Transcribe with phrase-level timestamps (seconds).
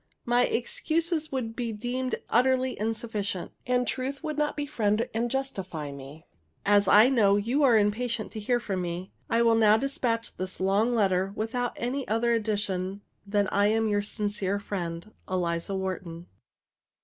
[0.25, 6.25] My excuses would be deemed utterly insufficient, and truth would not befriend and justify me.
[6.65, 10.59] As I know you are impatient to hear from me, I will now despatch this
[10.59, 16.25] long letter without any other addition than that I am your sincere friend, ELIZA WHARTON.